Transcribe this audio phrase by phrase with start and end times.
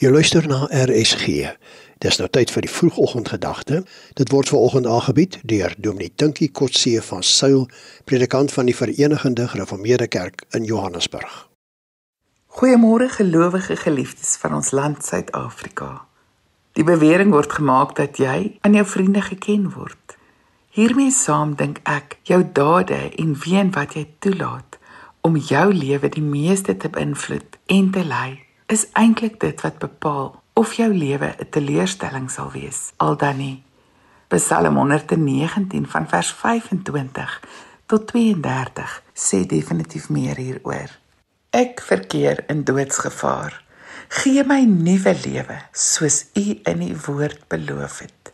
[0.00, 1.50] Jy luister na RSG.
[2.00, 3.82] Dis nou tyd vir die vroegoggendgedagte.
[4.16, 7.66] Dit word veraloggend aangebied deur Dominee Tinkie Kotse van Sail,
[8.08, 11.50] predikant van die Verenigde Gereformeerde Kerk in Johannesburg.
[12.56, 15.92] Goeiemôre gelowige geliefdes van ons land Suid-Afrika.
[16.80, 20.16] Die bewering word gemaak dat jy aan jou vriende geken word.
[20.72, 24.80] Hiermee saam dink ek jou dade en ween wat jy toelaat
[25.20, 28.38] om jou lewe die meeste te beïnvloed en te lei
[28.70, 33.62] is eintlik dit wat bepaal of jou lewe 'n teleurstelling sal wees al dan nie.
[34.28, 37.40] Psalm 119 van vers 25
[37.86, 40.90] tot 32 sê definitief meer hieroor.
[41.50, 43.64] Ek verkeer in doodsgevaar.
[44.08, 48.32] Gee my nuwe lewe soos U in U woord beloof het.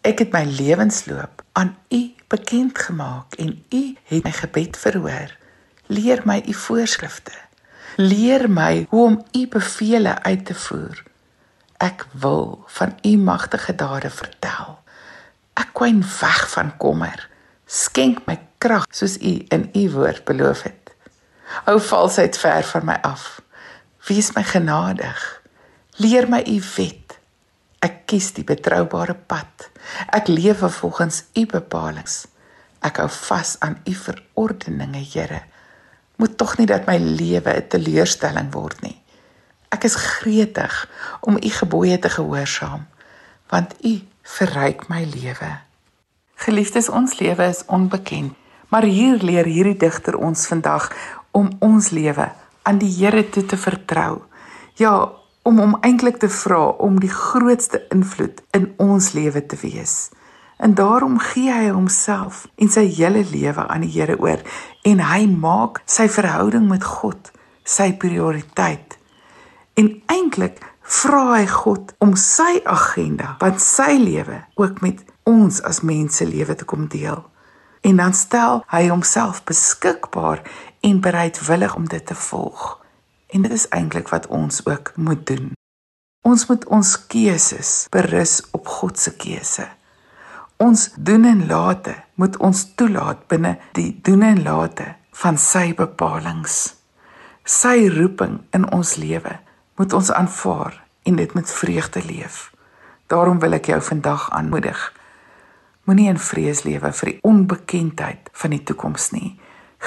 [0.00, 5.36] Ek het my lewensloop aan U bekend gemaak en U het my gebed verhoor.
[5.86, 7.32] Leer my U voorskrifte.
[7.96, 10.98] Leer my hoe om u beveel uit te voer.
[11.80, 14.76] Ek wil van u magtige dade vertel.
[15.56, 17.22] Ek kwyn weg van kommer.
[17.64, 20.92] Skenk my krag soos u in u woord beloof het.
[21.64, 23.40] Hou valsheid ver van my af.
[24.04, 25.24] Wees my genadig.
[25.96, 27.16] Leer my u wet.
[27.80, 29.70] Ek kies die betroubare pad.
[30.12, 32.28] Ek lewe volgens u bepalinge.
[32.84, 35.46] Ek hou vas aan u verordeninge, Here
[36.16, 39.00] moet tog nie dat my lewe 'n teleurstelling word nie.
[39.68, 40.88] Ek is gretig
[41.20, 42.86] om u gebooie te gehoorsaam,
[43.48, 45.58] want u verryk my lewe.
[46.34, 48.34] Geliefdes, ons lewe is onbekend,
[48.68, 50.92] maar hier leer hierdie digter ons vandag
[51.30, 54.22] om ons lewe aan die Here toe te vertrou.
[54.74, 60.10] Ja, om hom eintlik te vra om die grootste invloed in ons lewe te wees.
[60.56, 64.40] En daarom gee hy homself en sy hele lewe aan die Here oor
[64.88, 67.30] en hy maak sy verhouding met God
[67.66, 68.96] sy prioriteit.
[69.76, 75.82] En eintlik vra hy God om sy agenda, wat sy lewe ook met ons as
[75.82, 77.20] mense lewe te kom deel.
[77.86, 80.42] En dan stel hy homself beskikbaar
[80.80, 82.78] en bereidwillig om dit te volg.
[83.34, 85.52] En dit is eintlik wat ons ook moet doen.
[86.26, 89.66] Ons moet ons keuses berus op God se keuse.
[90.56, 96.72] Ons doen en late moet ons toelaat binne die doen en late van sy bepalinge.
[97.44, 99.36] Sy roeping in ons lewe
[99.76, 102.50] moet ons aanvaar en dit met vreugde leef.
[103.12, 104.80] Daarom wil ek jou vandag aanmoedig.
[105.84, 109.36] Moenie in vrees lewe vir die onbekendheid van die toekoms nie.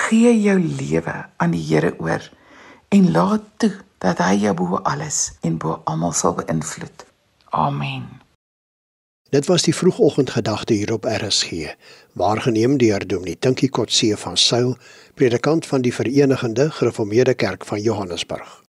[0.06, 2.24] Gee jou lewe aan die Here oor
[2.94, 7.08] en laat toe dat hy jou bo alles en bo almal sal beïnvloed.
[7.52, 8.29] Amen.
[9.30, 11.52] Dit was die vroegoggendgedagte hier op RSG,
[12.14, 14.78] waargeneem deur Dominee Tinkie Kotse van Sail,
[15.14, 18.64] predikant van die Verenigde Gereformeerde Kerk van Johannesburg.